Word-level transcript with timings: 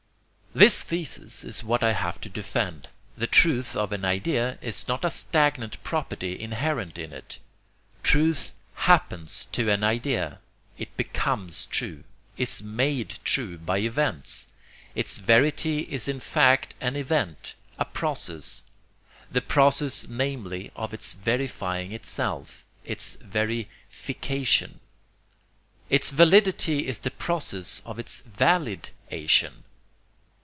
This 0.53 0.83
thesis 0.83 1.45
is 1.45 1.63
what 1.63 1.81
I 1.81 1.93
have 1.93 2.19
to 2.19 2.27
defend. 2.27 2.89
The 3.15 3.25
truth 3.25 3.73
of 3.73 3.93
an 3.93 4.03
idea 4.03 4.57
is 4.61 4.85
not 4.85 5.05
a 5.05 5.09
stagnant 5.09 5.81
property 5.81 6.37
inherent 6.37 6.97
in 6.97 7.13
it. 7.13 7.39
Truth 8.03 8.51
HAPPENS 8.79 9.47
to 9.53 9.69
an 9.69 9.81
idea. 9.85 10.39
It 10.77 10.97
BECOMES 10.97 11.67
true, 11.67 12.03
is 12.35 12.61
MADE 12.61 13.19
true 13.23 13.59
by 13.59 13.77
events. 13.77 14.49
Its 14.93 15.19
verity 15.19 15.83
is 15.83 16.09
in 16.09 16.19
fact 16.19 16.75
an 16.81 16.97
event, 16.97 17.55
a 17.79 17.85
process: 17.85 18.63
the 19.31 19.39
process 19.41 20.09
namely 20.09 20.69
of 20.75 20.93
its 20.93 21.13
verifying 21.13 21.93
itself, 21.93 22.65
its 22.83 23.15
veri 23.21 23.69
FICATION. 23.89 24.81
Its 25.89 26.09
validity 26.11 26.87
is 26.87 26.99
the 26.99 27.09
process 27.11 27.81
of 27.85 27.97
its 27.97 28.19
valid 28.25 28.89
ATION. 29.11 29.63